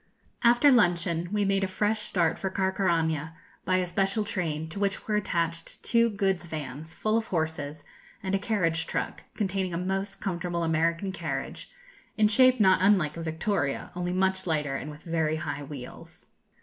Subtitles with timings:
[0.43, 3.33] After luncheon we made a fresh start for Carcaraña
[3.65, 7.83] by a special train, to which were attached two goods vans, full of horses,
[8.23, 11.69] and a carriage truck, containing a most comfortable American carriage,
[12.17, 16.25] in shape not unlike a Victoria, only much lighter and with very high wheels.